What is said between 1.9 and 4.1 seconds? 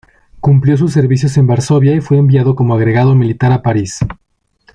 y fue enviado como agregado militar a París.